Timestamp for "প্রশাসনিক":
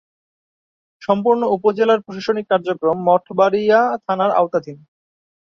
2.05-2.45